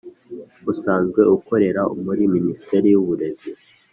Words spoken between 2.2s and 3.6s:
Ministeri y’uburezi